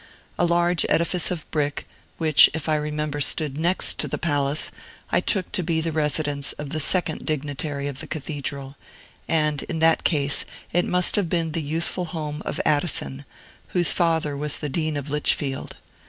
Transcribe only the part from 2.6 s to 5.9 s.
I remember, stood next to the palace, I took to be